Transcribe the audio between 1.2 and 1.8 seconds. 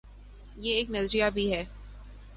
بھی ہے۔